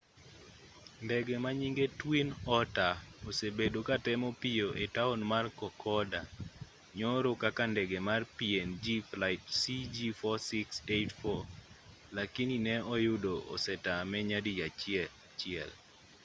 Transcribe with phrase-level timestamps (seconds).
[1.05, 2.93] ndege manyinge twin otter
[3.29, 6.21] osebedo katemo pio e taon mar kokoda
[6.97, 11.37] nyoro kaka ndege mar png flight cg4684
[12.17, 14.53] lakini ne oyudo osetame nyadi
[15.39, 15.71] chiel